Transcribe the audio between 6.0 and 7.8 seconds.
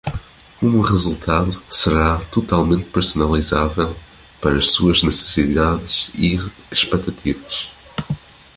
e expectativas.